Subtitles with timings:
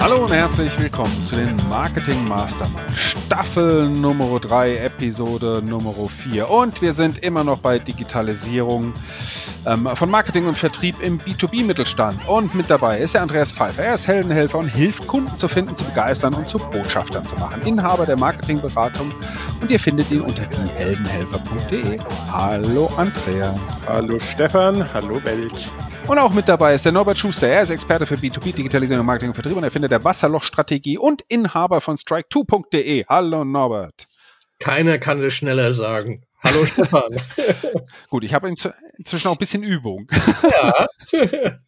[0.00, 6.50] Hallo und herzlich willkommen zu den Marketing Mastermind Staffel Nummer 3, Episode Nummer 4.
[6.50, 8.92] Und wir sind immer noch bei Digitalisierung
[9.70, 12.28] ähm, von Marketing und Vertrieb im B2B-Mittelstand.
[12.28, 13.84] Und mit dabei ist der Andreas Pfeiffer.
[13.84, 17.62] Er ist Heldenhelfer und hilft Kunden zu finden, zu begeistern und zu Botschaftern zu machen.
[17.62, 19.12] Inhaber der Marketingberatung
[19.60, 22.00] und ihr findet ihn unter dieheldenhelfer.de.
[22.32, 23.88] Hallo Andreas.
[23.88, 25.70] Hallo Stefan, hallo Welt.
[26.06, 27.46] Und auch mit dabei ist der Norbert Schuster.
[27.46, 31.80] Er ist Experte für B2B, Digitalisierung, Marketing und Vertrieb und Erfinder der Wasserlochstrategie und Inhaber
[31.80, 33.04] von Strike2.de.
[33.08, 34.06] Hallo Norbert.
[34.58, 36.24] Keiner kann es schneller sagen.
[36.42, 37.20] Hallo Stefan.
[38.10, 40.08] Gut, ich habe inzwischen auch ein bisschen Übung.
[40.42, 40.86] Ja.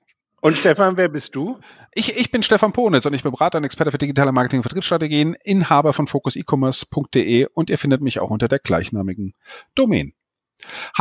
[0.40, 1.60] Und Stefan, wer bist du?
[1.94, 4.62] Ich, ich bin Stefan Ponitz und ich bin Berater und Experte für digitale Marketing und
[4.64, 9.34] Vertriebsstrategien, Inhaber von focusecommerce.de und ihr findet mich auch unter der gleichnamigen
[9.76, 10.14] Domain.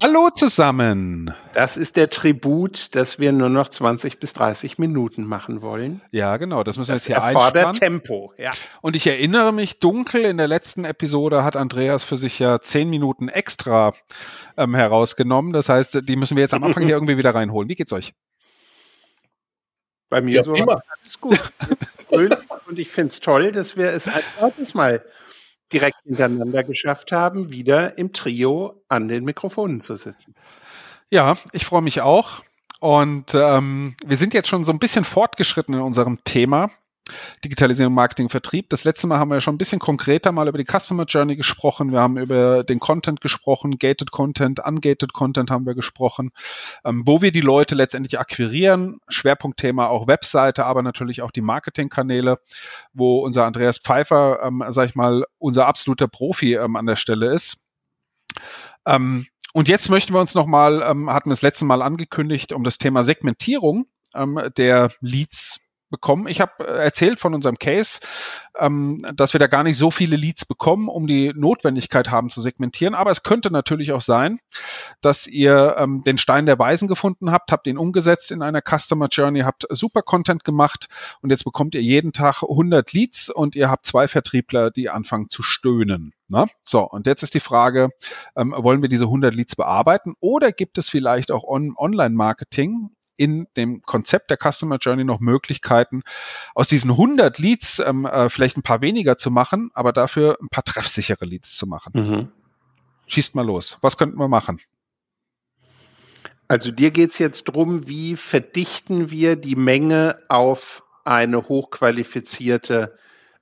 [0.02, 1.34] Hallo zusammen.
[1.54, 6.02] Das ist der Tribut, dass wir nur noch 20 bis 30 Minuten machen wollen.
[6.12, 8.00] Ja, genau, das müssen wir Das jetzt hier erfordert einspannen.
[8.02, 8.34] Tempo.
[8.38, 8.52] Ja.
[8.82, 12.90] Und ich erinnere mich dunkel, in der letzten Episode hat Andreas für sich ja 10
[12.90, 13.94] Minuten extra
[14.58, 15.54] ähm, herausgenommen.
[15.54, 17.70] Das heißt, die müssen wir jetzt am Anfang hier irgendwie wieder reinholen.
[17.70, 18.14] Wie geht's euch?
[20.10, 20.82] Bei mir Ja, so prima.
[21.04, 21.40] alles gut.
[22.10, 25.04] Und ich finde es toll, dass wir es ein zweites Mal
[25.74, 30.36] direkt hintereinander geschafft haben, wieder im Trio an den Mikrofonen zu sitzen.
[31.10, 32.42] Ja, ich freue mich auch.
[32.80, 36.72] Und ähm, wir sind jetzt schon so ein bisschen fortgeschritten in unserem Thema.
[37.44, 38.70] Digitalisierung, Marketing, Vertrieb.
[38.70, 41.92] Das letzte Mal haben wir schon ein bisschen konkreter mal über die Customer Journey gesprochen.
[41.92, 46.32] Wir haben über den Content gesprochen, Gated Content, Ungated Content haben wir gesprochen,
[46.86, 49.00] ähm, wo wir die Leute letztendlich akquirieren.
[49.08, 52.40] Schwerpunktthema auch Webseite, aber natürlich auch die Marketingkanäle,
[52.94, 57.34] wo unser Andreas Pfeiffer, ähm, sag ich mal, unser absoluter Profi ähm, an der Stelle
[57.34, 57.66] ist.
[58.86, 62.64] Ähm, und jetzt möchten wir uns nochmal, ähm, hatten wir das letzte Mal angekündigt, um
[62.64, 65.59] das Thema Segmentierung ähm, der Leads
[65.91, 66.28] bekommen.
[66.28, 68.00] Ich habe äh, erzählt von unserem Case,
[68.57, 72.41] ähm, dass wir da gar nicht so viele Leads bekommen, um die Notwendigkeit haben zu
[72.41, 72.96] segmentieren.
[72.96, 74.40] Aber es könnte natürlich auch sein,
[75.01, 79.07] dass ihr ähm, den Stein der Weisen gefunden habt, habt ihn umgesetzt in einer Customer
[79.12, 80.88] Journey, habt super Content gemacht
[81.22, 85.30] und jetzt bekommt ihr jeden Tag 100 Leads und ihr habt zwei Vertriebler, die anfangen
[85.30, 86.13] zu stöhnen.
[86.28, 86.47] Na?
[86.63, 87.90] So, und jetzt ist die Frage,
[88.38, 93.48] ähm, wollen wir diese 100 Leads bearbeiten oder gibt es vielleicht auch on Online-Marketing in
[93.56, 96.02] dem Konzept der Customer Journey noch Möglichkeiten,
[96.56, 100.50] aus diesen 100 Leads ähm, äh, vielleicht ein paar weniger zu machen, aber dafür ein
[100.50, 102.32] paar treffsichere Leads zu machen.
[103.08, 103.78] Schießt mal los.
[103.82, 104.60] Was könnten wir machen?
[106.48, 112.98] Also dir geht es jetzt drum, wie verdichten wir die Menge auf eine hochqualifizierte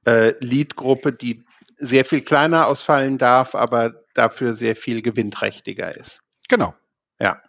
[0.06, 1.44] äh, Lead-Gruppe, die
[1.78, 6.22] sehr viel kleiner ausfallen darf, aber dafür sehr viel gewinnträchtiger ist.
[6.50, 6.76] Genau.
[7.20, 7.42] Ja.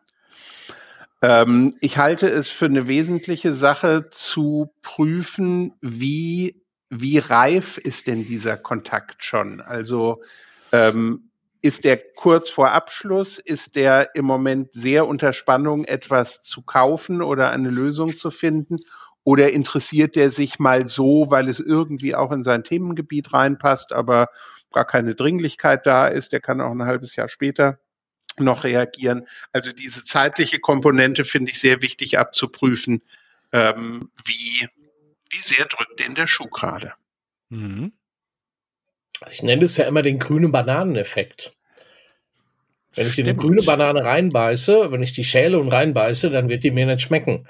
[1.23, 8.25] Ähm, ich halte es für eine wesentliche Sache zu prüfen, wie, wie reif ist denn
[8.25, 9.61] dieser Kontakt schon?
[9.61, 10.23] Also
[10.73, 11.31] ähm,
[11.63, 13.39] ist der kurz vor Abschluss?
[13.39, 18.79] Ist der im Moment sehr unter Spannung, etwas zu kaufen oder eine Lösung zu finden?
[19.23, 24.29] Oder interessiert der sich mal so, weil es irgendwie auch in sein Themengebiet reinpasst, aber
[24.73, 26.33] gar keine Dringlichkeit da ist?
[26.33, 27.79] Der kann auch ein halbes Jahr später
[28.39, 29.27] noch reagieren.
[29.53, 33.03] Also diese zeitliche Komponente finde ich sehr wichtig abzuprüfen.
[33.53, 34.69] Ähm, wie,
[35.31, 36.93] wie sehr drückt denn der Schuh gerade?
[37.49, 37.93] Mhm.
[39.31, 41.57] Ich nenne es ja immer den grünen Bananeneffekt.
[42.95, 46.65] Wenn ich in eine grüne Banane reinbeiße, wenn ich die schäle und reinbeiße, dann wird
[46.65, 47.47] die mir nicht schmecken.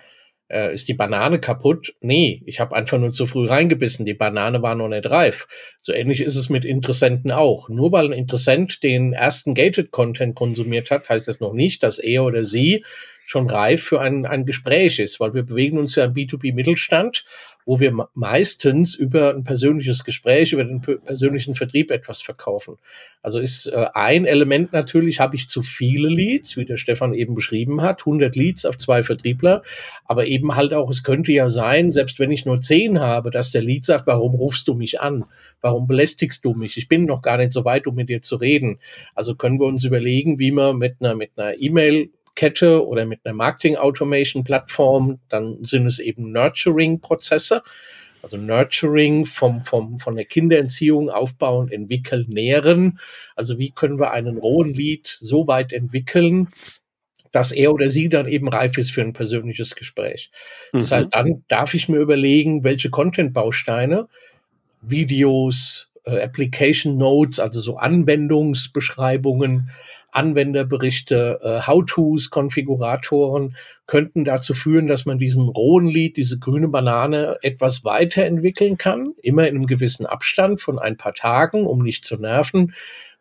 [0.50, 1.94] Äh, ist die Banane kaputt?
[2.00, 4.04] Nee, ich habe einfach nur zu früh reingebissen.
[4.04, 5.46] Die Banane war noch nicht reif.
[5.80, 7.68] So ähnlich ist es mit Interessenten auch.
[7.68, 11.98] Nur weil ein Interessent den ersten Gated Content konsumiert hat, heißt das noch nicht, dass
[11.98, 12.84] er oder sie
[13.26, 17.24] schon reif für ein, ein Gespräch ist, weil wir bewegen uns ja im B2B-Mittelstand,
[17.66, 22.76] wo wir me- meistens über ein persönliches Gespräch, über den pe- persönlichen Vertrieb etwas verkaufen.
[23.22, 27.34] Also ist äh, ein Element natürlich, habe ich zu viele Leads, wie der Stefan eben
[27.34, 29.62] beschrieben hat, 100 Leads auf zwei Vertriebler,
[30.06, 33.50] aber eben halt auch, es könnte ja sein, selbst wenn ich nur 10 habe, dass
[33.50, 35.24] der Lead sagt, warum rufst du mich an?
[35.60, 36.78] Warum belästigst du mich?
[36.78, 38.78] Ich bin noch gar nicht so weit, um mit dir zu reden.
[39.14, 43.20] Also können wir uns überlegen, wie wir mit einer, mit einer E-Mail Kette oder mit
[43.24, 47.62] einer Marketing Automation Plattform, dann sind es eben Nurturing Prozesse.
[48.22, 52.98] Also Nurturing vom, vom, von der Kinderentziehung aufbauen, entwickeln, nähren.
[53.34, 56.48] Also wie können wir einen rohen Lead so weit entwickeln,
[57.32, 60.30] dass er oder sie dann eben reif ist für ein persönliches Gespräch.
[60.72, 60.80] Mhm.
[60.80, 64.08] Das heißt, dann darf ich mir überlegen, welche Content-Bausteine,
[64.82, 69.70] Videos, äh, Application Notes, also so Anwendungsbeschreibungen,
[70.12, 77.38] Anwenderberichte, äh, How-Tos, Konfiguratoren könnten dazu führen, dass man diesen rohen Lead, diese grüne Banane
[77.42, 82.16] etwas weiterentwickeln kann, immer in einem gewissen Abstand von ein paar Tagen, um nicht zu
[82.16, 82.72] nerven,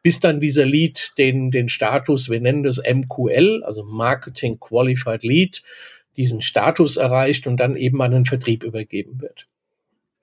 [0.02, 5.64] bis dann dieser Lead den, den Status, wir nennen das MQL, also Marketing Qualified Lead,
[6.16, 9.49] diesen Status erreicht und dann eben an den Vertrieb übergeben wird.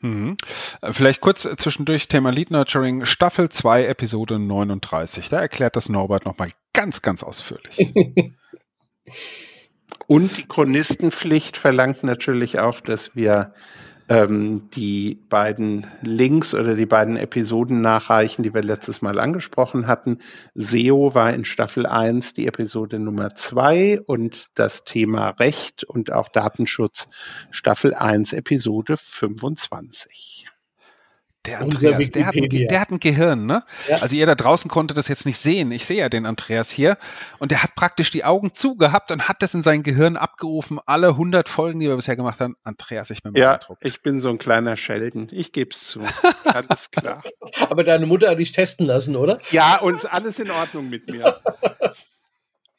[0.07, 0.37] Mhm.
[0.81, 5.29] Äh, vielleicht kurz zwischendurch Thema Lead Nurturing, Staffel 2, Episode 39.
[5.29, 7.93] Da erklärt das Norbert nochmal ganz, ganz ausführlich.
[10.07, 13.55] Und die Chronistenpflicht verlangt natürlich auch, dass wir
[14.09, 20.19] ähm, die beiden Links oder die beiden Episoden nachreichen, die wir letztes Mal angesprochen hatten.
[20.55, 26.29] SEO war in Staffel 1 die Episode Nummer 2 und das Thema Recht und auch
[26.29, 27.09] Datenschutz
[27.51, 30.47] Staffel 1 Episode 25.
[31.47, 33.63] Der Andreas, der hat, ein, der hat ein Gehirn, ne?
[33.89, 33.99] Ja.
[33.99, 35.71] Also ihr da draußen konnte das jetzt nicht sehen.
[35.73, 36.97] Ich sehe ja den Andreas hier.
[37.39, 40.81] Und der hat praktisch die Augen zugehabt und hat das in sein Gehirn abgerufen.
[40.87, 42.57] Alle 100 Folgen, die wir bisher gemacht haben.
[42.65, 43.85] Andreas, ich bin Ja, beeindruckt.
[43.85, 45.29] ich bin so ein kleiner Sheldon.
[45.31, 46.01] Ich geb's zu.
[46.45, 47.23] Alles klar.
[47.69, 49.39] Aber deine Mutter hat dich testen lassen, oder?
[49.51, 51.25] Ja, und ist alles in Ordnung mit mir.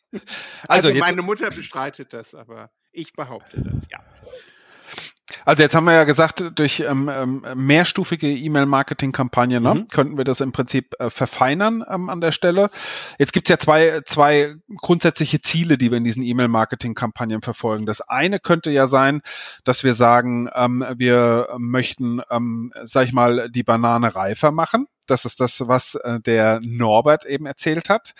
[0.07, 0.23] also,
[0.67, 3.99] Also, jetzt, meine Mutter bestreitet das, aber ich behaupte das, ja.
[5.45, 9.87] Also jetzt haben wir ja gesagt, durch ähm, ähm, mehrstufige E-Mail-Marketing-Kampagnen ne, Mhm.
[9.89, 12.69] könnten wir das im Prinzip äh, verfeinern ähm, an der Stelle.
[13.19, 17.85] Jetzt gibt's ja zwei, zwei grundsätzliche Ziele, die wir in diesen E-Mail-Marketing-Kampagnen verfolgen.
[17.85, 19.21] Das eine könnte ja sein,
[19.63, 24.87] dass wir sagen, ähm, wir möchten, ähm, sag ich mal, die Banane reifer machen.
[25.07, 28.13] Das ist das, was äh, der Norbert eben erzählt hat.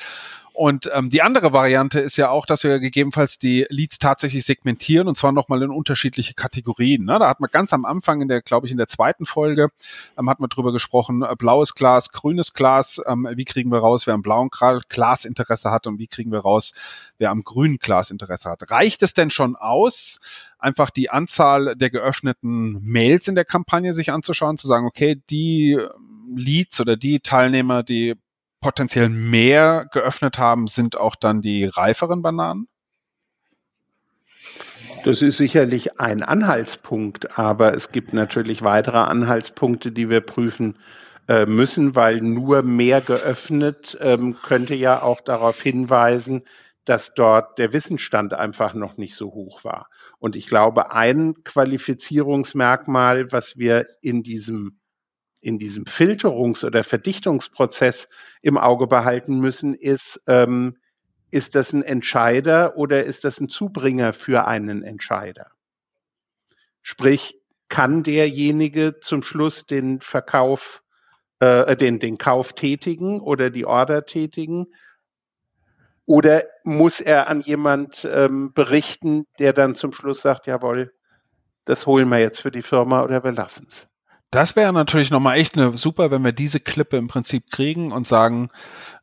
[0.57, 5.07] Und ähm, die andere Variante ist ja auch, dass wir gegebenenfalls die Leads tatsächlich segmentieren
[5.07, 7.06] und zwar nochmal in unterschiedliche Kategorien.
[7.06, 7.19] Ne?
[7.19, 9.69] Da hat man ganz am Anfang in der, glaube ich, in der zweiten Folge,
[10.18, 14.07] ähm, hat man drüber gesprochen, äh, blaues Glas, grünes Glas, ähm, wie kriegen wir raus,
[14.07, 14.50] wer am blauen
[14.89, 16.74] Glas Interesse hat und wie kriegen wir raus,
[17.19, 18.71] wer am grünen Glas Interesse hat.
[18.71, 20.19] Reicht es denn schon aus,
[20.57, 25.74] einfach die Anzahl der geöffneten Mails in der Kampagne sich anzuschauen, zu sagen, okay, die
[25.74, 28.15] ähm, Leads oder die Teilnehmer, die
[28.59, 32.68] potenziell mehr geöffnet haben, sind auch dann die reiferen Bananen?
[35.04, 40.77] Das ist sicherlich ein Anhaltspunkt, aber es gibt natürlich weitere Anhaltspunkte, die wir prüfen
[41.27, 46.44] äh, müssen, weil nur mehr geöffnet ähm, könnte ja auch darauf hinweisen,
[46.86, 49.89] dass dort der Wissensstand einfach noch nicht so hoch war.
[50.19, 54.80] Und ich glaube, ein Qualifizierungsmerkmal, was wir in diesem
[55.41, 58.07] in diesem Filterungs- oder Verdichtungsprozess
[58.41, 60.77] im Auge behalten müssen, ist, ähm,
[61.31, 65.51] ist das ein Entscheider oder ist das ein Zubringer für einen Entscheider?
[66.81, 67.39] Sprich,
[67.69, 70.81] kann derjenige zum Schluss den Verkauf,
[71.39, 74.67] äh, den, den Kauf tätigen oder die Order tätigen?
[76.05, 80.93] Oder muss er an jemand ähm, berichten, der dann zum Schluss sagt, jawohl,
[81.65, 83.89] das holen wir jetzt für die Firma oder wir lassen es?
[84.31, 88.06] Das wäre natürlich nochmal echt eine super, wenn wir diese Klippe im Prinzip kriegen und
[88.06, 88.50] sagen,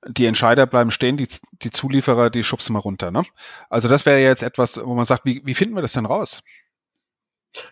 [0.06, 1.29] die Entscheider bleiben stehen, die,
[1.62, 3.11] die Zulieferer, die schubsen mal runter.
[3.11, 3.23] Ne?
[3.71, 6.43] Also das wäre jetzt etwas, wo man sagt, wie, wie finden wir das denn raus?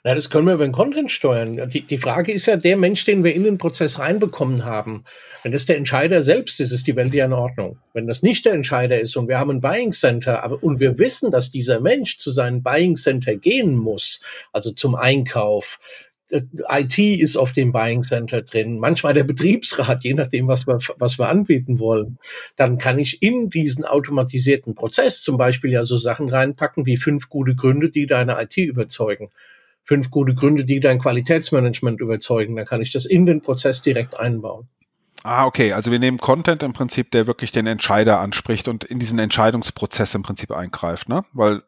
[0.05, 1.69] Na, das können wir über den Content steuern.
[1.69, 5.05] Die, die Frage ist ja, der Mensch, den wir in den Prozess reinbekommen haben,
[5.43, 7.79] wenn das der Entscheider selbst ist, ist die Welt ja in Ordnung.
[7.93, 10.99] Wenn das nicht der Entscheider ist und wir haben ein Buying Center, aber, und wir
[10.99, 14.21] wissen, dass dieser Mensch zu seinem Buying Center gehen muss,
[14.53, 15.79] also zum Einkauf,
[16.33, 21.19] IT ist auf dem Buying Center drin, manchmal der Betriebsrat, je nachdem, was wir, was
[21.19, 22.19] wir anbieten wollen.
[22.57, 27.29] Dann kann ich in diesen automatisierten Prozess zum Beispiel ja so Sachen reinpacken wie fünf
[27.29, 29.31] gute Gründe, die deine IT überzeugen.
[29.85, 32.57] Fünf gute Gründe, die dein Qualitätsmanagement überzeugen.
[32.57, 34.69] Dann kann ich das in den Prozess direkt einbauen.
[35.25, 35.73] Ah, okay.
[35.73, 40.15] Also wir nehmen Content im Prinzip, der wirklich den Entscheider anspricht und in diesen Entscheidungsprozess
[40.15, 41.25] im Prinzip eingreift, ne?
[41.33, 41.63] Weil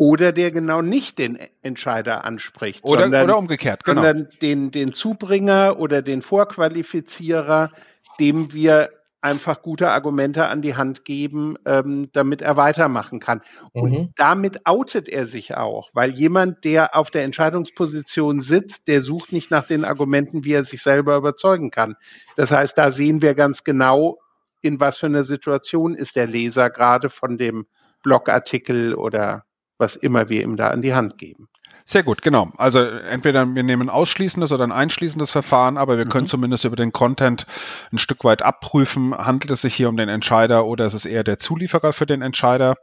[0.00, 4.00] Oder der genau nicht den Entscheider anspricht, oder, sondern, oder umgekehrt, genau.
[4.00, 7.70] sondern den, den Zubringer oder den Vorqualifizierer,
[8.18, 8.88] dem wir
[9.20, 13.42] einfach gute Argumente an die Hand geben, ähm, damit er weitermachen kann.
[13.72, 14.08] Und Mhm.
[14.16, 19.50] damit outet er sich auch, weil jemand, der auf der Entscheidungsposition sitzt, der sucht nicht
[19.50, 21.96] nach den Argumenten, wie er sich selber überzeugen kann.
[22.36, 24.16] Das heißt, da sehen wir ganz genau,
[24.62, 27.66] in was für einer Situation ist der Leser gerade von dem
[28.02, 29.44] Blogartikel oder
[29.80, 31.48] was immer wir ihm da an die Hand geben.
[31.90, 32.52] Sehr gut, genau.
[32.56, 36.28] Also entweder wir nehmen ein ausschließendes oder ein einschließendes Verfahren, aber wir können mhm.
[36.28, 37.46] zumindest über den Content
[37.92, 41.24] ein Stück weit abprüfen, handelt es sich hier um den Entscheider oder ist es eher
[41.24, 42.76] der Zulieferer für den Entscheider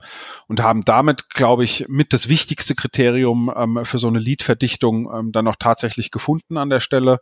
[0.48, 5.32] und haben damit, glaube ich, mit das wichtigste Kriterium ähm, für so eine Lead-Verdichtung ähm,
[5.32, 7.22] dann noch tatsächlich gefunden an der Stelle.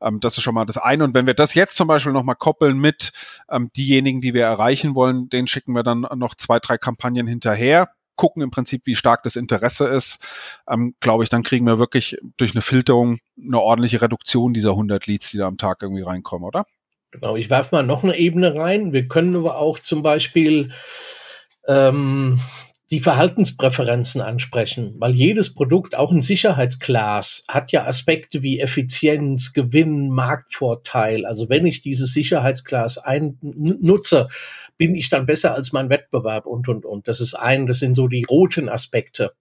[0.00, 1.02] Ähm, das ist schon mal das eine.
[1.02, 3.10] Und wenn wir das jetzt zum Beispiel nochmal koppeln mit
[3.50, 7.88] ähm, diejenigen, die wir erreichen wollen, den schicken wir dann noch zwei, drei Kampagnen hinterher
[8.16, 10.18] gucken im Prinzip, wie stark das Interesse ist,
[10.68, 15.06] ähm, glaube ich, dann kriegen wir wirklich durch eine Filterung eine ordentliche Reduktion dieser 100
[15.06, 16.64] Leads, die da am Tag irgendwie reinkommen, oder?
[17.10, 18.92] Genau, ich werfe mal noch eine Ebene rein.
[18.92, 20.72] Wir können aber auch zum Beispiel
[21.68, 22.40] ähm,
[22.90, 30.10] die Verhaltenspräferenzen ansprechen, weil jedes Produkt, auch ein Sicherheitsglas, hat ja Aspekte wie Effizienz, Gewinn,
[30.10, 31.24] Marktvorteil.
[31.24, 34.28] Also wenn ich dieses Sicherheitsglas ein nutze,
[34.76, 37.08] bin ich dann besser als mein Wettbewerb und, und, und.
[37.08, 39.32] Das ist ein, das sind so die roten Aspekte.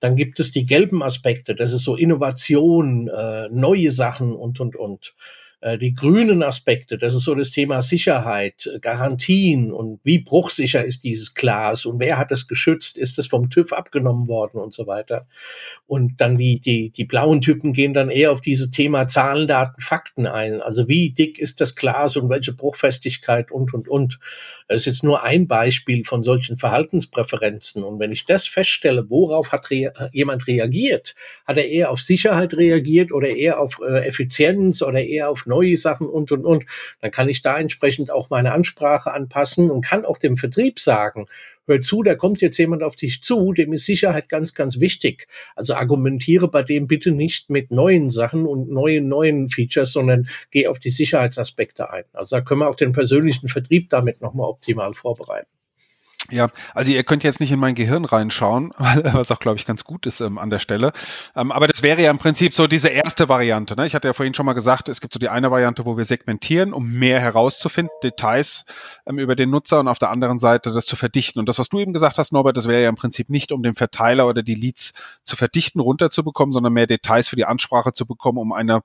[0.00, 4.76] Dann gibt es die gelben Aspekte, das ist so Innovation, äh, neue Sachen und, und,
[4.76, 5.14] und.
[5.60, 10.84] Äh, die grünen Aspekte, das ist so das Thema Sicherheit, äh, Garantien und wie bruchsicher
[10.84, 14.72] ist dieses Glas und wer hat es geschützt, ist es vom TÜV abgenommen worden und
[14.72, 15.26] so weiter.
[15.86, 19.80] Und dann die, die, die blauen Typen gehen dann eher auf dieses Thema Zahlen, Daten,
[19.80, 20.60] Fakten ein.
[20.60, 24.20] Also wie dick ist das Glas und welche Bruchfestigkeit und, und, und.
[24.68, 27.82] Das ist jetzt nur ein Beispiel von solchen Verhaltenspräferenzen.
[27.82, 31.14] Und wenn ich das feststelle, worauf hat rea jemand reagiert?
[31.46, 35.76] Hat er eher auf Sicherheit reagiert oder eher auf äh, Effizienz oder eher auf neue
[35.76, 36.64] Sachen und, und, und?
[37.00, 41.26] Dann kann ich da entsprechend auch meine Ansprache anpassen und kann auch dem Vertrieb sagen,
[41.66, 45.28] hör zu, da kommt jetzt jemand auf dich zu, dem ist Sicherheit ganz, ganz wichtig.
[45.54, 50.66] Also argumentiere bei dem bitte nicht mit neuen Sachen und neuen, neuen Features, sondern geh
[50.66, 52.04] auf die Sicherheitsaspekte ein.
[52.12, 55.57] Also da können wir auch den persönlichen Vertrieb damit nochmal optimal vorbereiten.
[56.30, 59.84] Ja, also ihr könnt jetzt nicht in mein Gehirn reinschauen, was auch, glaube ich, ganz
[59.84, 60.92] gut ist ähm, an der Stelle.
[61.34, 63.76] Ähm, aber das wäre ja im Prinzip so diese erste Variante.
[63.76, 63.86] Ne?
[63.86, 66.04] Ich hatte ja vorhin schon mal gesagt, es gibt so die eine Variante, wo wir
[66.04, 68.66] segmentieren, um mehr herauszufinden, Details
[69.06, 71.40] ähm, über den Nutzer und auf der anderen Seite das zu verdichten.
[71.40, 73.62] Und das, was du eben gesagt hast, Norbert, das wäre ja im Prinzip nicht, um
[73.62, 74.92] den Verteiler oder die Leads
[75.22, 78.82] zu verdichten, runterzubekommen, sondern mehr Details für die Ansprache zu bekommen, um eine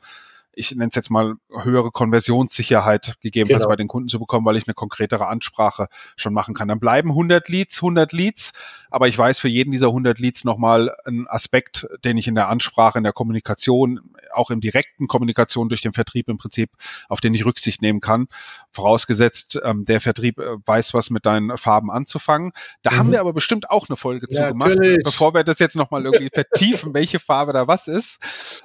[0.56, 3.70] ich nenne es jetzt mal höhere Konversionssicherheit gegebenenfalls genau.
[3.70, 6.68] bei den Kunden zu bekommen, weil ich eine konkretere Ansprache schon machen kann.
[6.68, 8.54] Dann bleiben 100 Leads, 100 Leads,
[8.90, 12.50] aber ich weiß für jeden dieser 100 Leads nochmal einen Aspekt, den ich in der
[12.50, 14.02] Ansprache, in der Kommunikation,
[14.34, 16.72] auch im direkten Kommunikation durch den Vertrieb im Prinzip,
[17.10, 18.28] auf den ich Rücksicht nehmen kann.
[18.72, 22.52] Vorausgesetzt, ähm, der Vertrieb äh, weiß, was mit deinen Farben anzufangen.
[22.82, 22.98] Da mhm.
[22.98, 25.04] haben wir aber bestimmt auch eine Folge ja, zu gemacht, natürlich.
[25.04, 28.20] bevor wir das jetzt nochmal irgendwie vertiefen, welche Farbe da was ist.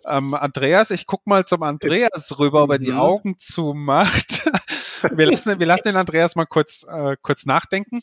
[0.08, 2.98] Ähm, Andreas, ich guck mal zum Andreas rüber, ob er die mhm.
[2.98, 4.50] Augen zumacht.
[5.14, 8.00] wir, lassen, wir lassen den Andreas mal kurz, äh, kurz nachdenken.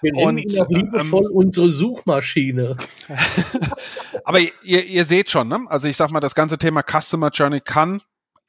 [0.00, 2.76] Wir nennen Und, ihn auch liebevoll ähm, unsere Suchmaschine.
[4.24, 5.64] aber ihr, ihr seht schon, ne?
[5.68, 8.02] also ich sag mal, das ganze Thema Customer Journey kann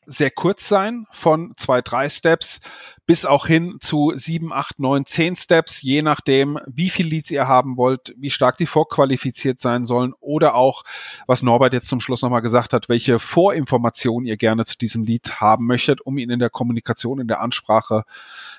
[0.05, 2.61] sehr kurz sein, von zwei, drei Steps
[3.07, 7.47] bis auch hin zu sieben, acht, neun, zehn Steps, je nachdem, wie viel Leads ihr
[7.47, 10.83] haben wollt, wie stark die vorqualifiziert sein sollen oder auch,
[11.25, 15.39] was Norbert jetzt zum Schluss nochmal gesagt hat, welche Vorinformationen ihr gerne zu diesem Lead
[15.39, 18.03] haben möchtet, um ihn in der Kommunikation, in der Ansprache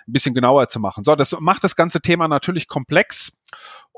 [0.07, 1.05] ein bisschen genauer zu machen.
[1.05, 3.39] So, das macht das ganze Thema natürlich komplex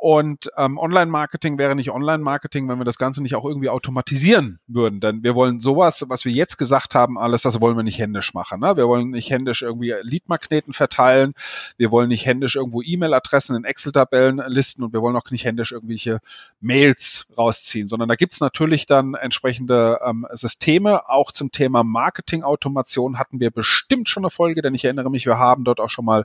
[0.03, 4.99] und ähm, Online-Marketing wäre nicht Online-Marketing, wenn wir das Ganze nicht auch irgendwie automatisieren würden.
[5.01, 8.33] Denn wir wollen sowas, was wir jetzt gesagt haben, alles, das wollen wir nicht händisch
[8.33, 8.61] machen.
[8.61, 8.79] Ne?
[8.79, 9.95] Wir wollen nicht händisch irgendwie
[10.41, 11.35] Lead-Magneten verteilen.
[11.77, 15.73] Wir wollen nicht händisch irgendwo E-Mail-Adressen in Excel-Tabellen listen und wir wollen auch nicht händisch
[15.73, 16.21] irgendwelche
[16.61, 21.09] Mails rausziehen, sondern da gibt's natürlich dann entsprechende ähm, Systeme.
[21.09, 25.39] Auch zum Thema Marketing-Automation hatten wir bestimmt schon eine Folge, denn ich erinnere mich, wir
[25.39, 26.25] haben dort auch schon mal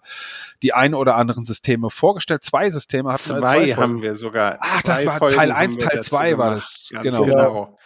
[0.64, 2.44] die ein oder anderen Systeme vorgestellt.
[2.44, 4.58] Zwei Systeme hatten wir haben wir sogar.
[4.62, 6.92] Ach, das war Folgen Teil 1, Teil 2 war das.
[7.02, 7.26] Genau.
[7.26, 7.78] genau.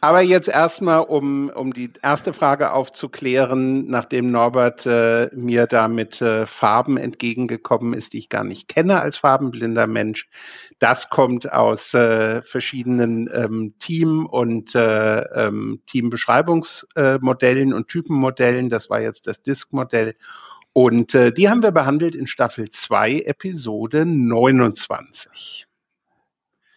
[0.00, 6.20] Aber jetzt erstmal, um, um die erste Frage aufzuklären, nachdem Norbert äh, mir da mit
[6.20, 10.28] äh, Farben entgegengekommen ist, die ich gar nicht kenne als farbenblinder Mensch.
[10.80, 18.70] Das kommt aus äh, verschiedenen ähm, Team- und äh, ähm, Teambeschreibungsmodellen und Typenmodellen.
[18.70, 20.14] Das war jetzt das Disk-Modell.
[20.72, 25.67] Und äh, die haben wir behandelt in Staffel 2, Episode 29.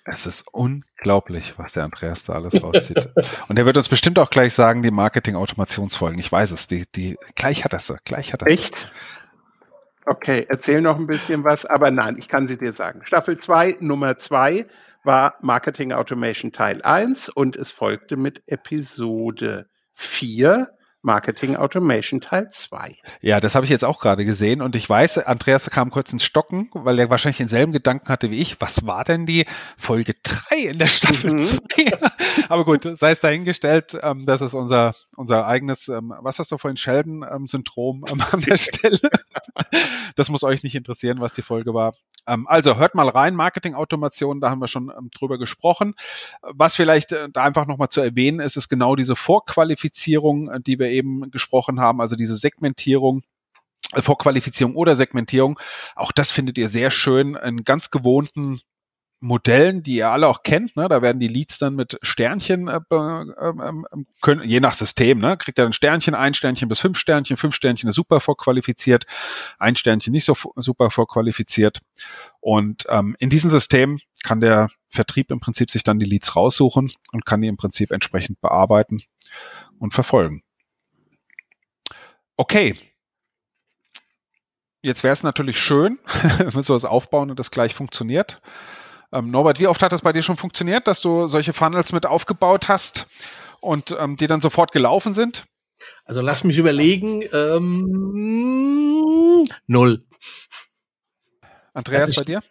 [0.05, 3.09] Es ist unglaublich, was der Andreas da alles rauszieht.
[3.47, 6.19] Und er wird uns bestimmt auch gleich sagen, die Marketing-Automationsfolgen.
[6.19, 8.53] Ich weiß es, die, die, gleich hat er sie, gleich hat er sie.
[8.53, 8.91] Echt?
[10.05, 13.01] Okay, erzähl noch ein bisschen was, aber nein, ich kann sie dir sagen.
[13.05, 14.65] Staffel 2, Nummer 2
[15.03, 20.69] war Marketing Automation Teil 1 und es folgte mit Episode 4
[21.01, 22.97] Marketing Automation Teil 2.
[23.21, 26.23] Ja, das habe ich jetzt auch gerade gesehen und ich weiß, Andreas kam kurz ins
[26.23, 28.61] Stocken, weil er wahrscheinlich denselben Gedanken hatte wie ich.
[28.61, 29.45] Was war denn die
[29.77, 31.55] Folge 3 in der Staffel 2?
[31.55, 31.91] Mhm.
[32.49, 36.57] Aber gut, sei es dahingestellt, ähm, das ist unser, unser eigenes, ähm, was hast du
[36.57, 38.99] vorhin, Sheldon-Syndrom ähm, an der Stelle.
[40.15, 41.93] das muss euch nicht interessieren, was die Folge war.
[42.27, 45.95] Ähm, also hört mal rein, Marketing-Automation, da haben wir schon ähm, drüber gesprochen.
[46.41, 50.77] Was vielleicht äh, da einfach nochmal zu erwähnen ist, ist genau diese Vorqualifizierung, äh, die
[50.77, 53.23] wir eben gesprochen haben, also diese Segmentierung.
[53.93, 55.59] Äh, Vorqualifizierung oder Segmentierung.
[55.95, 58.61] Auch das findet ihr sehr schön in ganz gewohnten
[59.23, 62.79] Modellen, die ihr alle auch kennt, ne, da werden die Leads dann mit Sternchen äh,
[62.89, 63.63] äh,
[64.19, 67.53] können, je nach System, ne, kriegt er ein Sternchen, ein Sternchen bis fünf Sternchen, fünf
[67.53, 69.05] Sternchen ist super vorqualifiziert,
[69.59, 71.81] ein Sternchen nicht so super vorqualifiziert.
[72.39, 76.91] Und ähm, in diesem System kann der Vertrieb im Prinzip sich dann die Leads raussuchen
[77.11, 79.01] und kann die im Prinzip entsprechend bearbeiten
[79.77, 80.41] und verfolgen.
[82.41, 82.73] Okay.
[84.81, 85.99] Jetzt wäre es natürlich schön,
[86.39, 88.41] wenn wir sowas aufbauen und das gleich funktioniert.
[89.13, 92.07] Ähm, Norbert, wie oft hat das bei dir schon funktioniert, dass du solche Funnels mit
[92.07, 93.05] aufgebaut hast
[93.59, 95.45] und ähm, die dann sofort gelaufen sind?
[96.03, 97.21] Also lass mich überlegen.
[97.31, 97.75] Ähm,
[99.67, 100.03] null.
[101.75, 102.41] Andreas, bei dir?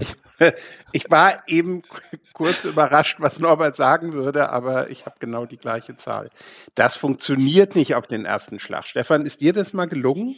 [0.00, 0.16] Ich,
[0.92, 1.82] ich, war eben
[2.32, 6.30] kurz überrascht, was Norbert sagen würde, aber ich habe genau die gleiche Zahl.
[6.74, 8.86] Das funktioniert nicht auf den ersten Schlag.
[8.86, 10.36] Stefan, ist dir das mal gelungen?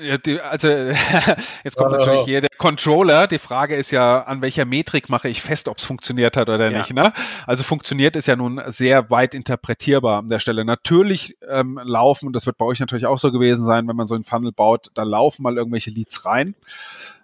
[0.00, 0.68] Ja, die, also
[1.64, 3.26] jetzt kommt oh, natürlich hier der Controller.
[3.26, 6.70] Die Frage ist ja, an welcher Metrik mache ich fest, ob es funktioniert hat oder
[6.70, 6.78] ja.
[6.78, 6.94] nicht.
[6.94, 7.12] Ne?
[7.46, 10.64] Also funktioniert ist ja nun sehr weit interpretierbar an der Stelle.
[10.64, 14.06] Natürlich ähm, laufen, und das wird bei euch natürlich auch so gewesen sein, wenn man
[14.06, 16.54] so einen Funnel baut, da laufen mal irgendwelche Leads rein.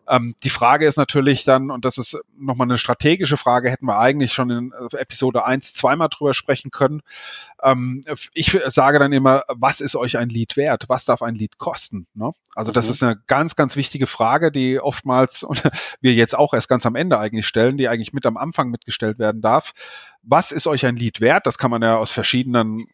[0.09, 3.99] Ähm, die Frage ist natürlich dann, und das ist nochmal eine strategische Frage, hätten wir
[3.99, 7.03] eigentlich schon in äh, Episode 1 zweimal drüber sprechen können.
[7.63, 8.03] Ähm,
[8.35, 10.85] ich sage dann immer, was ist euch ein Lied wert?
[10.89, 12.07] Was darf ein Lied kosten?
[12.15, 12.33] Ne?
[12.55, 12.91] Also das mhm.
[12.91, 15.63] ist eine ganz, ganz wichtige Frage, die oftmals und
[16.01, 19.19] wir jetzt auch erst ganz am Ende eigentlich stellen, die eigentlich mit am Anfang mitgestellt
[19.19, 19.73] werden darf.
[20.27, 21.47] Was ist euch ein Lied wert?
[21.47, 22.85] Das kann man ja aus verschiedenen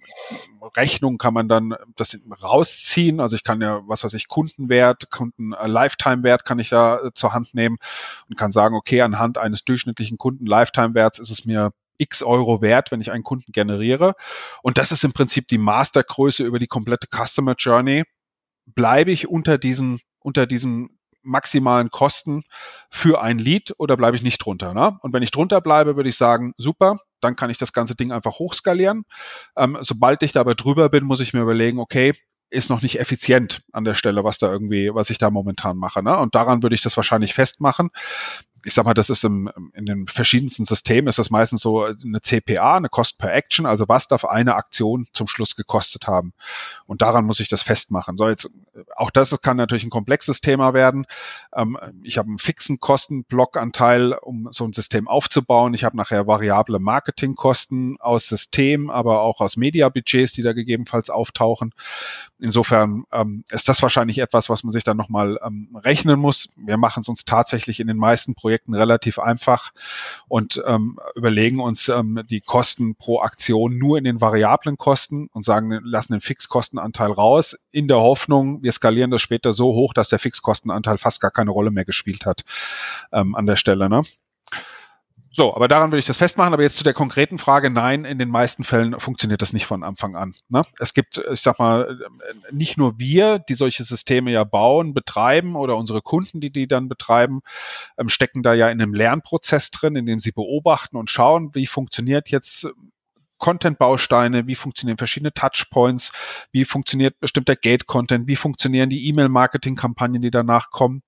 [0.77, 3.21] Rechnungen kann man dann das rausziehen.
[3.21, 5.89] Also ich kann ja, was weiß ich, Kundenwert, Kunden äh,
[6.45, 7.79] kann ich ja äh, zur Hand nehmen
[8.29, 12.91] und kann sagen, okay, anhand eines durchschnittlichen Kunden Lifetime-Werts ist es mir x Euro wert,
[12.91, 14.15] wenn ich einen Kunden generiere.
[14.63, 18.05] Und das ist im Prinzip die Mastergröße über die komplette Customer Journey.
[18.67, 22.45] Bleibe ich unter diesen, unter diesen maximalen Kosten
[22.91, 24.73] für ein Lead oder bleibe ich nicht drunter?
[24.73, 24.99] Ne?
[25.03, 28.13] Und wenn ich drunter bleibe, würde ich sagen, super, dann kann ich das ganze Ding
[28.13, 29.05] einfach hochskalieren.
[29.57, 32.13] Ähm, sobald ich da aber drüber bin, muss ich mir überlegen, okay,
[32.51, 36.03] ist noch nicht effizient an der Stelle, was da irgendwie, was ich da momentan mache.
[36.03, 36.17] Ne?
[36.17, 37.91] Und daran würde ich das wahrscheinlich festmachen
[38.65, 42.21] ich sag mal, das ist im, in den verschiedensten Systemen ist das meistens so eine
[42.21, 46.33] CPA, eine Cost per Action, also was darf eine Aktion zum Schluss gekostet haben.
[46.87, 48.17] Und daran muss ich das festmachen.
[48.17, 48.51] So, jetzt,
[48.97, 51.07] auch das kann natürlich ein komplexes Thema werden.
[51.55, 55.75] Ähm, ich habe einen fixen Kostenblockanteil, um so ein System aufzubauen.
[55.75, 61.73] Ich habe nachher variable Marketingkosten aus System, aber auch aus Mediabudgets, die da gegebenenfalls auftauchen.
[62.39, 66.51] Insofern ähm, ist das wahrscheinlich etwas, was man sich dann nochmal ähm, rechnen muss.
[66.57, 69.71] Wir machen es uns tatsächlich in den meisten Projekten Projekten relativ einfach
[70.27, 75.45] und ähm, überlegen uns ähm, die Kosten pro Aktion nur in den variablen Kosten und
[75.45, 80.09] sagen, lassen den Fixkostenanteil raus, in der Hoffnung, wir skalieren das später so hoch, dass
[80.09, 82.45] der Fixkostenanteil fast gar keine Rolle mehr gespielt hat
[83.13, 83.89] ähm, an der Stelle.
[83.89, 84.03] Ne?
[85.33, 86.53] So, aber daran würde ich das festmachen.
[86.53, 89.85] Aber jetzt zu der konkreten Frage, nein, in den meisten Fällen funktioniert das nicht von
[89.85, 90.35] Anfang an.
[90.49, 90.63] Ne?
[90.79, 91.99] Es gibt, ich sag mal,
[92.51, 96.89] nicht nur wir, die solche Systeme ja bauen, betreiben oder unsere Kunden, die die dann
[96.89, 97.43] betreiben,
[97.97, 101.67] ähm, stecken da ja in einem Lernprozess drin, in dem sie beobachten und schauen, wie
[101.67, 102.69] funktioniert jetzt
[103.41, 106.13] Content-Bausteine, wie funktionieren verschiedene Touchpoints,
[106.53, 111.03] wie funktioniert bestimmter Gate-Content, wie funktionieren die E-Mail-Marketing-Kampagnen, die danach kommen.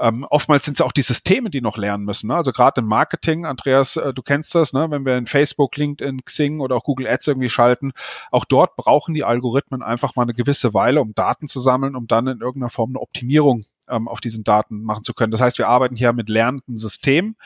[0.00, 2.28] Ähm, oftmals sind es auch die Systeme, die noch lernen müssen.
[2.28, 2.34] Ne?
[2.34, 4.90] Also gerade im Marketing, Andreas, äh, du kennst das, ne?
[4.90, 7.92] wenn wir in Facebook, LinkedIn, Xing oder auch Google Ads irgendwie schalten,
[8.32, 12.06] auch dort brauchen die Algorithmen einfach mal eine gewisse Weile, um Daten zu sammeln, um
[12.06, 15.30] dann in irgendeiner Form eine Optimierung ähm, auf diesen Daten machen zu können.
[15.30, 17.36] Das heißt, wir arbeiten hier mit lernenden Systemen.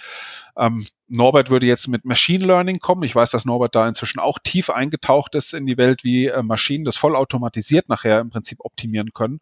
[0.60, 3.02] Ähm, Norbert würde jetzt mit Machine Learning kommen.
[3.02, 6.42] Ich weiß, dass Norbert da inzwischen auch tief eingetaucht ist in die Welt, wie äh,
[6.42, 9.40] Maschinen das vollautomatisiert nachher im Prinzip optimieren können.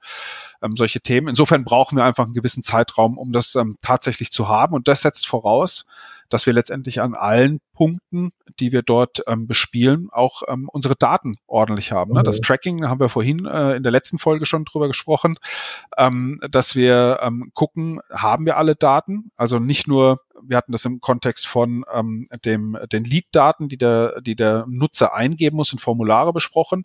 [0.62, 1.28] Ähm, solche Themen.
[1.28, 4.74] Insofern brauchen wir einfach einen gewissen Zeitraum, um das ähm, tatsächlich zu haben.
[4.74, 5.86] Und das setzt voraus,
[6.28, 11.36] dass wir letztendlich an allen Punkten, die wir dort ähm, bespielen, auch ähm, unsere Daten
[11.46, 12.12] ordentlich haben.
[12.12, 12.22] Ne?
[12.22, 15.38] Das Tracking haben wir vorhin äh, in der letzten Folge schon drüber gesprochen,
[15.96, 19.30] ähm, dass wir ähm, gucken, haben wir alle Daten?
[19.36, 24.20] Also nicht nur wir hatten das im Kontext von ähm, dem, den Lead-Daten, die der,
[24.20, 26.84] die der Nutzer eingeben muss in Formulare besprochen.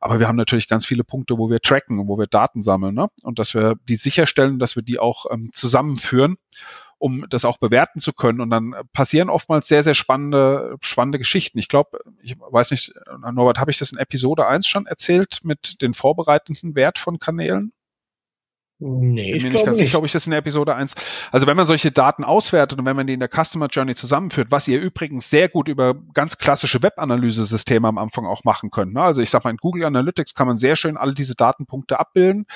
[0.00, 2.94] Aber wir haben natürlich ganz viele Punkte, wo wir tracken und wo wir Daten sammeln
[2.94, 3.08] ne?
[3.22, 6.36] und dass wir die sicherstellen, dass wir die auch ähm, zusammenführen
[7.02, 8.40] um das auch bewerten zu können.
[8.40, 11.58] Und dann passieren oftmals sehr, sehr spannende, spannende Geschichten.
[11.58, 12.94] Ich glaube, ich weiß nicht,
[13.32, 17.72] Norbert, habe ich das in Episode 1 schon erzählt mit den vorbereitenden Wert von Kanälen?
[18.84, 20.94] Nee, ich bin mir nicht ganz sicher, ob ich das in der Episode 1.
[21.30, 24.48] Also wenn man solche Daten auswertet und wenn man die in der Customer Journey zusammenführt,
[24.50, 28.94] was ihr übrigens sehr gut über ganz klassische Web-Analyse-Systeme am Anfang auch machen könnt.
[28.94, 29.00] Ne?
[29.00, 32.46] Also ich sag mal, in Google Analytics kann man sehr schön alle diese Datenpunkte abbilden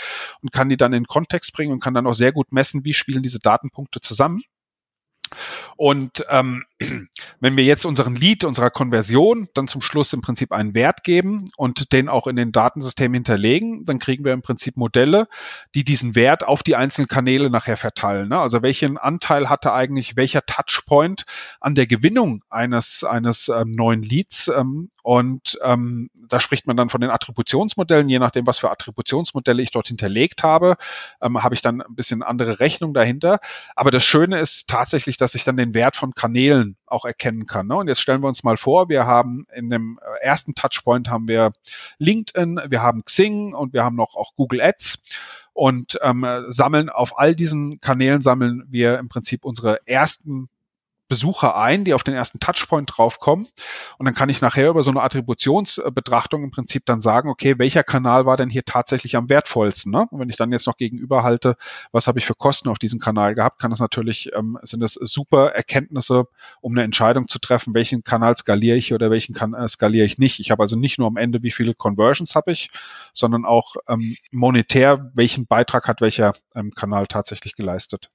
[0.43, 2.93] und kann die dann in Kontext bringen und kann dann auch sehr gut messen, wie
[2.93, 4.43] spielen diese Datenpunkte zusammen.
[5.77, 6.65] Und ähm,
[7.41, 11.45] wenn wir jetzt unseren Lead, unserer Konversion dann zum Schluss im Prinzip einen Wert geben
[11.57, 15.29] und den auch in den Datensystemen hinterlegen, dann kriegen wir im Prinzip Modelle,
[15.75, 18.29] die diesen Wert auf die einzelnen Kanäle nachher verteilen.
[18.29, 18.39] Ne?
[18.39, 21.25] Also welchen Anteil hatte eigentlich welcher Touchpoint
[21.61, 26.89] an der Gewinnung eines, eines ähm, neuen Leads ähm, und ähm, da spricht man dann
[26.91, 28.09] von den Attributionsmodellen.
[28.09, 30.75] Je nachdem, was für Attributionsmodelle ich dort hinterlegt habe,
[31.23, 33.39] ähm, habe ich dann ein bisschen andere Rechnung dahinter.
[33.77, 37.67] Aber das Schöne ist tatsächlich, dass ich dann den Wert von Kanälen auch erkennen kann.
[37.67, 37.77] Ne?
[37.77, 41.29] Und jetzt stellen wir uns mal vor, wir haben in dem äh, ersten Touchpoint haben
[41.29, 41.53] wir
[41.99, 45.03] LinkedIn, wir haben Xing und wir haben noch auch Google Ads
[45.53, 50.49] und ähm, sammeln auf all diesen Kanälen sammeln wir im Prinzip unsere ersten
[51.09, 53.49] Besucher ein, die auf den ersten Touchpoint draufkommen.
[53.99, 57.85] Und dann kann ich nachher über so eine Attributionsbetrachtung im Prinzip dann sagen, okay, welcher
[57.85, 59.93] Kanal war denn hier tatsächlich am wertvollsten?
[59.93, 60.07] Ne?
[60.11, 61.57] Und wenn ich dann jetzt noch gegenüber halte,
[61.93, 64.95] was habe ich für Kosten auf diesem Kanal gehabt, kann das natürlich, ähm, sind das
[64.95, 66.27] super Erkenntnisse,
[66.61, 70.19] um eine Entscheidung zu treffen, welchen Kanal skaliere ich oder welchen Kanal äh, skaliere ich
[70.19, 70.41] nicht.
[70.41, 72.71] Ich habe also nicht nur am Ende, wie viele Conversions habe ich,
[73.13, 78.11] sondern auch ähm, monetär, welchen Beitrag hat welcher ähm, Kanal tatsächlich geleistet.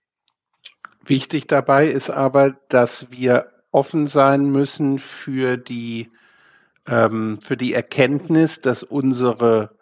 [1.06, 6.12] Wichtig dabei ist aber, dass wir offen sein müssen für die,
[6.88, 9.76] ähm, für die Erkenntnis, dass unsere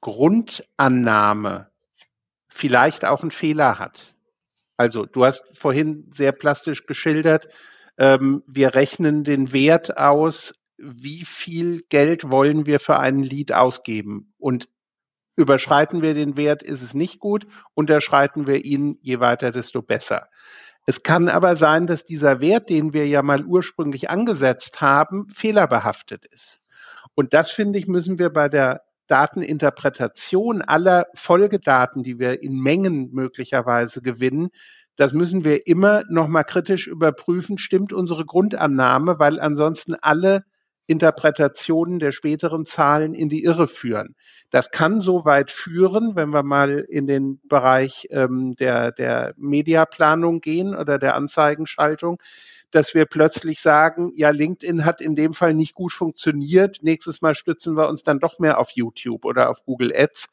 [0.00, 1.70] Grundannahme
[2.48, 4.14] vielleicht auch einen Fehler hat.
[4.76, 7.48] Also du hast vorhin sehr plastisch geschildert,
[7.98, 14.32] ähm, wir rechnen den Wert aus, wie viel Geld wollen wir für einen Lied ausgeben.
[14.38, 14.68] Und
[15.36, 17.46] Überschreiten wir den Wert, ist es nicht gut.
[17.74, 20.28] Unterschreiten wir ihn, je weiter, desto besser.
[20.86, 26.26] Es kann aber sein, dass dieser Wert, den wir ja mal ursprünglich angesetzt haben, fehlerbehaftet
[26.26, 26.60] ist.
[27.14, 33.10] Und das, finde ich, müssen wir bei der Dateninterpretation aller Folgedaten, die wir in Mengen
[33.12, 34.48] möglicherweise gewinnen,
[34.96, 40.44] das müssen wir immer nochmal kritisch überprüfen, stimmt unsere Grundannahme, weil ansonsten alle
[40.86, 44.14] Interpretationen der späteren Zahlen in die Irre führen.
[44.50, 50.40] Das kann so weit führen, wenn wir mal in den Bereich ähm, der, der Mediaplanung
[50.40, 52.20] gehen oder der Anzeigenschaltung,
[52.70, 56.78] dass wir plötzlich sagen, ja, LinkedIn hat in dem Fall nicht gut funktioniert.
[56.82, 60.26] Nächstes Mal stützen wir uns dann doch mehr auf YouTube oder auf Google Ads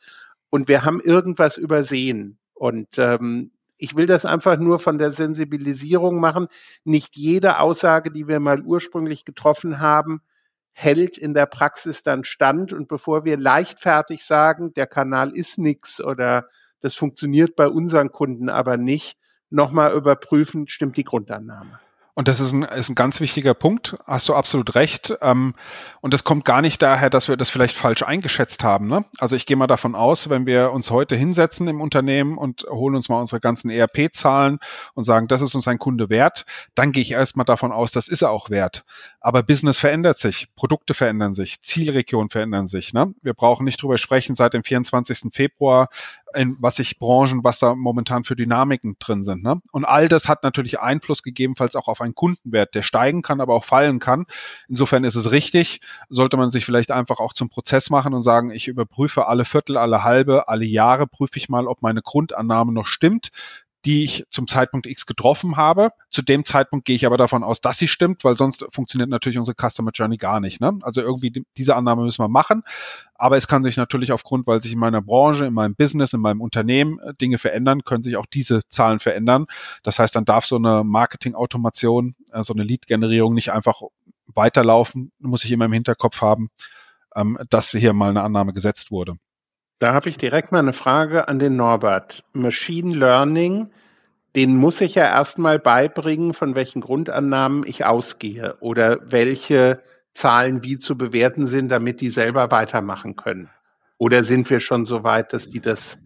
[0.50, 2.38] und wir haben irgendwas übersehen.
[2.54, 6.48] Und ähm, ich will das einfach nur von der Sensibilisierung machen.
[6.84, 10.22] Nicht jede Aussage, die wir mal ursprünglich getroffen haben,
[10.72, 12.74] hält in der Praxis dann stand.
[12.74, 16.48] Und bevor wir leichtfertig sagen, der Kanal ist nix oder
[16.82, 19.18] das funktioniert bei unseren Kunden aber nicht,
[19.50, 21.80] nochmal überprüfen, stimmt die Grundannahme.
[22.20, 25.18] Und das ist ein, ist ein ganz wichtiger Punkt, hast du absolut recht.
[25.22, 25.54] Ähm,
[26.02, 28.90] und das kommt gar nicht daher, dass wir das vielleicht falsch eingeschätzt haben.
[28.90, 29.06] Ne?
[29.20, 32.96] Also ich gehe mal davon aus, wenn wir uns heute hinsetzen im Unternehmen und holen
[32.96, 34.60] uns mal unsere ganzen ERP-Zahlen
[34.96, 38.10] und sagen, das ist uns ein Kunde wert, dann gehe ich erstmal davon aus, das
[38.10, 38.84] ist er auch wert.
[39.22, 42.92] Aber Business verändert sich, Produkte verändern sich, Zielregionen verändern sich.
[42.92, 43.14] Ne?
[43.22, 45.32] Wir brauchen nicht drüber sprechen, seit dem 24.
[45.32, 45.88] Februar
[46.34, 49.44] in was sich Branchen, was da momentan für Dynamiken drin sind.
[49.44, 49.62] Ne?
[49.72, 53.56] Und all das hat natürlich Einfluss gegebenenfalls auch auf einen Kundenwert, der steigen kann, aber
[53.56, 54.26] auch fallen kann.
[54.68, 58.52] Insofern ist es richtig, sollte man sich vielleicht einfach auch zum Prozess machen und sagen,
[58.52, 62.88] ich überprüfe alle Viertel, alle halbe, alle Jahre prüfe ich mal, ob meine Grundannahme noch
[62.88, 63.32] stimmt
[63.86, 65.92] die ich zum Zeitpunkt X getroffen habe.
[66.10, 69.38] Zu dem Zeitpunkt gehe ich aber davon aus, dass sie stimmt, weil sonst funktioniert natürlich
[69.38, 70.60] unsere Customer Journey gar nicht.
[70.60, 70.78] Ne?
[70.82, 72.64] Also irgendwie die, diese Annahme müssen wir machen.
[73.16, 76.20] Aber es kann sich natürlich aufgrund, weil sich in meiner Branche, in meinem Business, in
[76.20, 79.46] meinem Unternehmen äh, Dinge verändern, können sich auch diese Zahlen verändern.
[79.84, 83.82] Das heißt, dann darf so eine Marketing-Automation, äh, so eine Lead-Generierung nicht einfach
[84.36, 86.50] weiterlaufen, muss ich immer im Hinterkopf haben,
[87.16, 89.16] ähm, dass hier mal eine Annahme gesetzt wurde.
[89.80, 92.26] Da habe ich direkt mal eine Frage an den Norbert.
[92.34, 93.72] Machine Learning,
[94.36, 99.82] den muss ich ja erstmal beibringen, von welchen Grundannahmen ich ausgehe oder welche
[100.14, 103.50] Zahlen wie zu bewerten sind, damit die selber weitermachen können.
[103.98, 105.98] Oder sind wir schon so weit, dass die das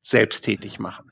[0.00, 1.07] selbsttätig machen?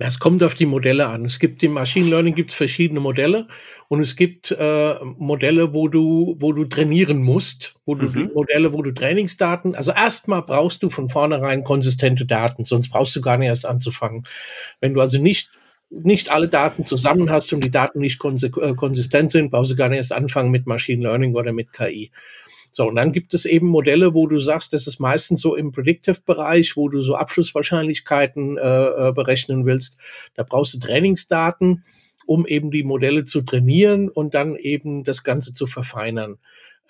[0.00, 1.26] Das kommt auf die Modelle an.
[1.26, 3.48] Es gibt im Machine Learning gibt es verschiedene Modelle
[3.88, 8.30] und es gibt äh, Modelle, wo du, wo du trainieren musst, wo du Mhm.
[8.34, 13.20] Modelle, wo du Trainingsdaten, also erstmal brauchst du von vornherein konsistente Daten, sonst brauchst du
[13.20, 14.24] gar nicht erst anzufangen.
[14.80, 15.50] Wenn du also nicht
[15.90, 19.88] nicht alle Daten zusammen hast und die Daten nicht äh, konsistent sind, brauchst du gar
[19.90, 22.10] nicht erst anfangen mit Machine Learning oder mit KI.
[22.72, 25.72] So, und dann gibt es eben Modelle, wo du sagst, das ist meistens so im
[25.72, 29.98] Predictive-Bereich, wo du so Abschlusswahrscheinlichkeiten äh, äh, berechnen willst.
[30.34, 31.84] Da brauchst du Trainingsdaten,
[32.26, 36.38] um eben die Modelle zu trainieren und dann eben das Ganze zu verfeinern.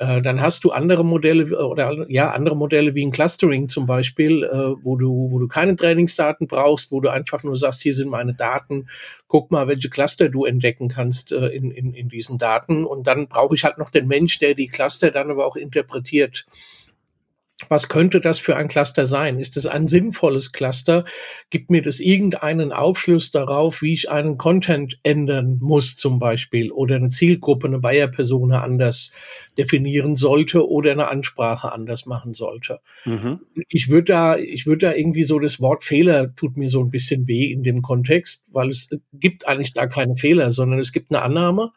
[0.00, 3.84] Äh, dann hast du andere Modelle äh, oder ja andere Modelle wie ein Clustering zum
[3.84, 7.94] Beispiel, äh, wo du wo du keine Trainingsdaten brauchst, wo du einfach nur sagst, hier
[7.94, 8.88] sind meine Daten,
[9.28, 13.28] guck mal, welche Cluster du entdecken kannst äh, in, in in diesen Daten und dann
[13.28, 16.46] brauche ich halt noch den Mensch, der die Cluster dann aber auch interpretiert.
[17.70, 19.38] Was könnte das für ein Cluster sein?
[19.38, 21.04] Ist es ein sinnvolles Cluster?
[21.50, 26.96] Gibt mir das irgendeinen Aufschluss darauf, wie ich einen Content ändern muss zum Beispiel oder
[26.96, 29.12] eine Zielgruppe, eine Buyer-Persona anders
[29.56, 32.80] definieren sollte oder eine Ansprache anders machen sollte?
[33.04, 33.38] Mhm.
[33.68, 36.90] Ich würde da, ich würde da irgendwie so das Wort Fehler tut mir so ein
[36.90, 41.12] bisschen weh in dem Kontext, weil es gibt eigentlich da keine Fehler, sondern es gibt
[41.12, 41.70] eine Annahme,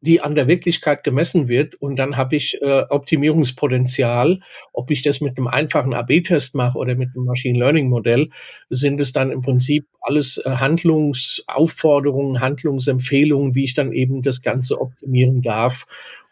[0.00, 4.40] die an der Wirklichkeit gemessen wird und dann habe ich äh, Optimierungspotenzial.
[4.72, 8.28] Ob ich das mit einem einfachen AB-Test mache oder mit einem Machine Learning Modell,
[8.68, 14.80] sind es dann im Prinzip alles äh, Handlungsaufforderungen, Handlungsempfehlungen, wie ich dann eben das Ganze
[14.80, 15.86] optimieren darf.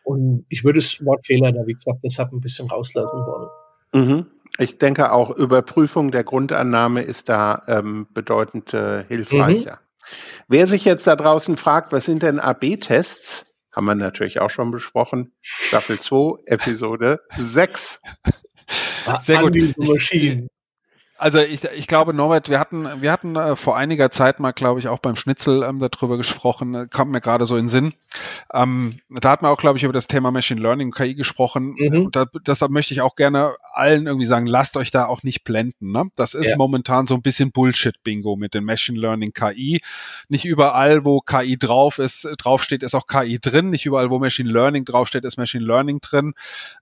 [0.05, 3.49] Und ich würde das Wort Fehler da, wie gesagt, deshalb ein bisschen rauslassen wollen.
[3.95, 4.27] Mhm.
[4.59, 9.81] Ich denke auch, Überprüfung der Grundannahme ist da ähm, bedeutend äh, hilfreicher.
[10.49, 13.47] Wer sich jetzt da draußen fragt, was sind denn AB-Tests?
[13.75, 15.33] Haben wir natürlich auch schon besprochen.
[15.41, 18.01] Staffel 2, Episode 6.
[19.21, 19.57] Sehr gut.
[19.77, 20.49] Machine.
[21.17, 24.81] Also ich, ich glaube, Norbert, wir hatten, wir hatten äh, vor einiger Zeit mal, glaube
[24.81, 27.93] ich, auch beim Schnitzel ähm, darüber gesprochen, äh, kam mir gerade so in den Sinn.
[28.53, 31.75] Ähm, da hatten wir auch, glaube ich, über das Thema Machine Learning und KI gesprochen.
[31.79, 32.07] Mhm.
[32.07, 35.45] Und da, deshalb möchte ich auch gerne allen irgendwie sagen, lasst euch da auch nicht
[35.45, 35.93] blenden.
[35.93, 36.11] Ne?
[36.17, 36.57] Das ist Ja.
[36.57, 39.81] momentan so ein bisschen Bullshit-Bingo mit dem Machine Learning KI.
[40.29, 43.71] Nicht überall, wo KI drauf ist, äh, draufsteht, ist auch KI drin.
[43.71, 46.35] Nicht überall, wo Machine Learning draufsteht, ist Machine Learning drin.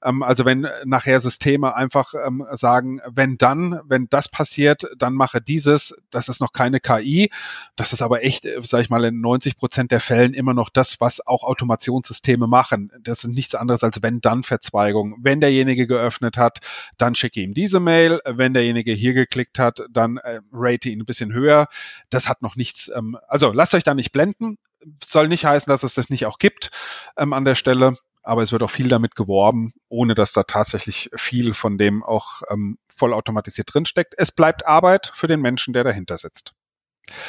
[0.03, 5.15] Ähm, also wenn äh, nachher Systeme einfach ähm, sagen, wenn dann, wenn das passiert, dann
[5.15, 7.31] mache dieses, das ist noch keine KI.
[7.77, 10.71] Das ist aber echt, äh, sag ich mal, in 90 Prozent der Fällen immer noch
[10.71, 12.91] das, was auch Automationssysteme machen.
[13.01, 15.17] Das sind nichts anderes als wenn dann Verzweigung.
[15.21, 16.59] Wenn derjenige geöffnet hat,
[16.99, 18.21] dann schicke ihm diese Mail.
[18.25, 21.69] Wenn derjenige hier geklickt hat, dann äh, rate ihn ein bisschen höher.
[22.11, 24.59] Das hat noch nichts, ähm, also lasst euch da nicht blenden.
[25.05, 26.71] Soll nicht heißen, dass es das nicht auch gibt
[27.17, 31.11] ähm, an der Stelle aber es wird auch viel damit geworben, ohne dass da tatsächlich
[31.17, 34.15] viel von dem auch ähm, vollautomatisiert drinsteckt.
[34.17, 36.53] Es bleibt Arbeit für den Menschen, der dahinter sitzt.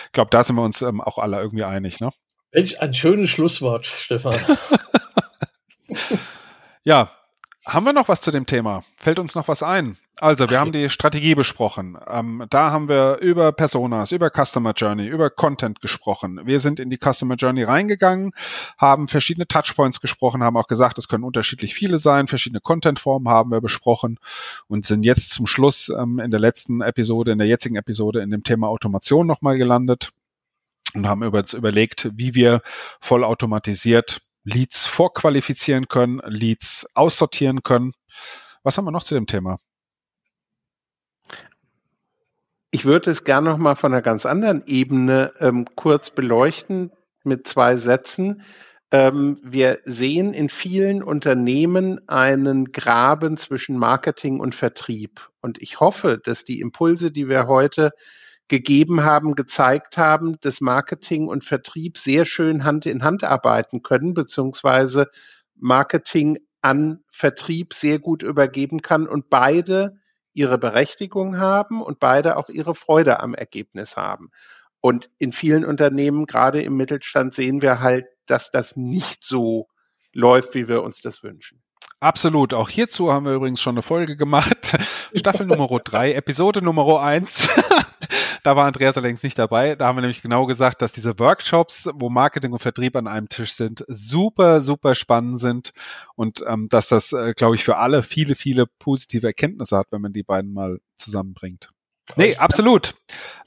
[0.06, 2.00] Ich glaube, da sind wir uns ähm, auch alle irgendwie einig.
[2.00, 2.12] Ne?
[2.52, 4.36] Welch ein schönes Schlusswort, Stefan.
[6.84, 7.12] Ja,
[7.66, 8.84] haben wir noch was zu dem Thema?
[8.98, 9.98] Fällt uns noch was ein?
[10.20, 11.98] Also, wir Ach, haben die Strategie besprochen.
[12.08, 16.42] Ähm, da haben wir über Personas, über Customer Journey, über Content gesprochen.
[16.44, 18.32] Wir sind in die Customer Journey reingegangen,
[18.78, 23.50] haben verschiedene Touchpoints gesprochen, haben auch gesagt, es können unterschiedlich viele sein, verschiedene Contentformen haben
[23.50, 24.20] wir besprochen
[24.68, 28.30] und sind jetzt zum Schluss ähm, in der letzten Episode, in der jetzigen Episode in
[28.30, 30.12] dem Thema Automation nochmal gelandet
[30.94, 32.62] und haben über, überlegt, wie wir
[33.02, 37.94] vollautomatisiert Leads vorqualifizieren können, Leads aussortieren können.
[38.64, 39.60] Was haben wir noch zu dem Thema?
[42.72, 46.92] Ich würde es gerne noch mal von einer ganz anderen Ebene ähm, kurz beleuchten
[47.24, 48.42] mit zwei Sätzen.
[48.90, 55.30] Ähm, wir sehen in vielen Unternehmen einen Graben zwischen Marketing und Vertrieb.
[55.42, 57.92] Und ich hoffe, dass die Impulse, die wir heute
[58.48, 64.14] gegeben haben, gezeigt haben, dass Marketing und Vertrieb sehr schön Hand in Hand arbeiten können,
[64.14, 65.10] beziehungsweise
[65.56, 69.98] Marketing an Vertrieb sehr gut übergeben kann und beide
[70.34, 74.32] ihre Berechtigung haben und beide auch ihre Freude am Ergebnis haben.
[74.82, 79.68] Und in vielen Unternehmen, gerade im Mittelstand, sehen wir halt, dass das nicht so
[80.12, 81.62] läuft, wie wir uns das wünschen.
[82.00, 82.54] Absolut.
[82.54, 84.76] Auch hierzu haben wir übrigens schon eine Folge gemacht.
[85.16, 87.50] Staffel Nummer drei, Episode Nummer eins.
[88.44, 89.76] Da war Andreas allerdings nicht dabei.
[89.76, 93.30] Da haben wir nämlich genau gesagt, dass diese Workshops, wo Marketing und Vertrieb an einem
[93.30, 95.72] Tisch sind, super, super spannend sind
[96.16, 100.02] und ähm, dass das, äh, glaube ich, für alle viele, viele positive Erkenntnisse hat, wenn
[100.02, 101.72] man die beiden mal zusammenbringt.
[102.18, 102.96] Nee, absolut.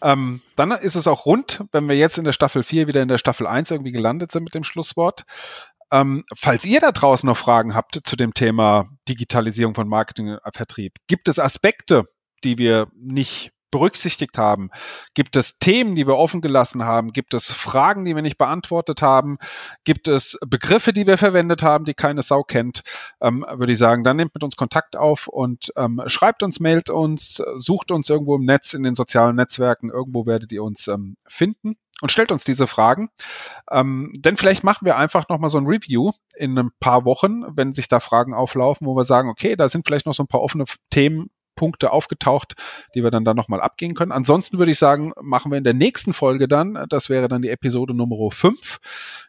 [0.00, 3.08] Ähm, dann ist es auch rund, wenn wir jetzt in der Staffel 4 wieder in
[3.08, 5.24] der Staffel 1 irgendwie gelandet sind mit dem Schlusswort.
[5.92, 10.56] Ähm, falls ihr da draußen noch Fragen habt zu dem Thema Digitalisierung von Marketing und
[10.56, 12.08] Vertrieb, gibt es Aspekte,
[12.44, 14.70] die wir nicht berücksichtigt haben?
[15.14, 17.12] Gibt es Themen, die wir offen gelassen haben?
[17.12, 19.38] Gibt es Fragen, die wir nicht beantwortet haben?
[19.84, 22.82] Gibt es Begriffe, die wir verwendet haben, die keine Sau kennt?
[23.20, 26.90] Ähm, würde ich sagen, dann nehmt mit uns Kontakt auf und ähm, schreibt uns, mailt
[26.90, 29.90] uns, sucht uns irgendwo im Netz, in den sozialen Netzwerken.
[29.90, 33.08] Irgendwo werdet ihr uns ähm, finden und stellt uns diese Fragen.
[33.70, 37.74] Ähm, denn vielleicht machen wir einfach nochmal so ein Review in ein paar Wochen, wenn
[37.74, 40.42] sich da Fragen auflaufen, wo wir sagen, okay, da sind vielleicht noch so ein paar
[40.42, 42.54] offene Themen, Punkte aufgetaucht,
[42.94, 44.12] die wir dann da nochmal abgehen können.
[44.12, 47.50] Ansonsten würde ich sagen, machen wir in der nächsten Folge dann, das wäre dann die
[47.50, 48.78] Episode Nummer 5,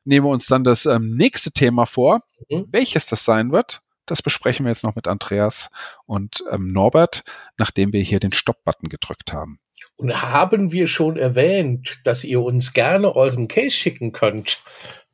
[0.06, 2.22] nehmen wir uns dann das ähm, nächste Thema vor.
[2.50, 2.68] Mhm.
[2.70, 5.70] Welches das sein wird, das besprechen wir jetzt noch mit Andreas
[6.06, 7.24] und ähm, Norbert,
[7.58, 9.60] nachdem wir hier den Stopp-Button gedrückt haben.
[9.98, 14.60] Und haben wir schon erwähnt, dass ihr uns gerne euren Case schicken könnt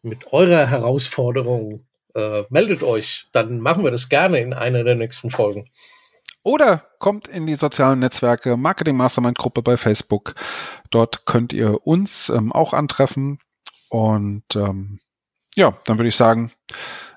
[0.01, 1.87] mit eurer Herausforderung?
[2.13, 5.69] Äh, meldet euch, dann machen wir das gerne in einer der nächsten Folgen.
[6.43, 10.35] Oder kommt in die sozialen Netzwerke Marketing Mastermind Gruppe bei Facebook.
[10.91, 13.39] Dort könnt ihr uns ähm, auch antreffen.
[13.89, 14.99] Und ähm,
[15.55, 16.51] ja, dann würde ich sagen,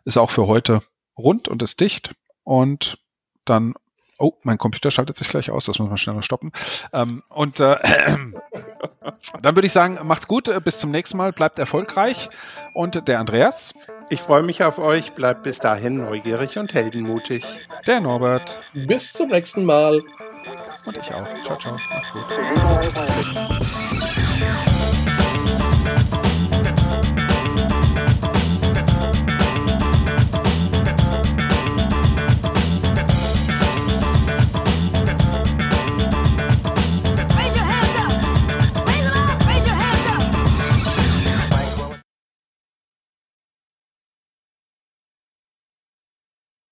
[0.04, 0.82] ist auch für heute
[1.18, 2.14] rund und ist dicht.
[2.44, 2.98] Und
[3.44, 3.74] dann
[4.18, 6.50] Oh, mein Computer schaltet sich gleich aus, das muss man schneller stoppen.
[6.92, 7.76] Ähm, und äh,
[9.42, 12.30] dann würde ich sagen, macht's gut, äh, bis zum nächsten Mal, bleibt erfolgreich.
[12.72, 13.74] Und der Andreas.
[14.08, 17.44] Ich freue mich auf euch, bleibt bis dahin neugierig und heldenmutig.
[17.86, 18.60] Der Norbert.
[18.72, 20.02] Bis zum nächsten Mal.
[20.84, 21.26] Und ich auch.
[21.44, 21.76] Ciao, ciao.
[21.90, 22.24] Macht's gut.